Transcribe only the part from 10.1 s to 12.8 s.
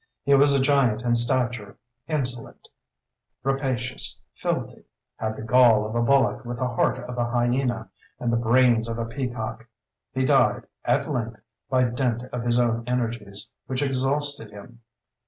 He died, at length, by dint of his